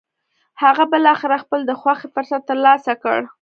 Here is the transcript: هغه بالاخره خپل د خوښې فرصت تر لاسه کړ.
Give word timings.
هغه 0.63 0.83
بالاخره 0.91 1.37
خپل 1.43 1.59
د 1.65 1.71
خوښې 1.81 2.07
فرصت 2.13 2.41
تر 2.49 2.57
لاسه 2.65 2.93
کړ. 3.03 3.19